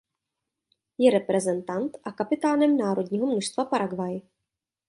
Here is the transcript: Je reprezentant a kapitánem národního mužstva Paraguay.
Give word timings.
Je 0.97 1.11
reprezentant 1.11 1.97
a 2.03 2.11
kapitánem 2.13 2.77
národního 2.77 3.27
mužstva 3.27 3.65
Paraguay. 3.65 4.21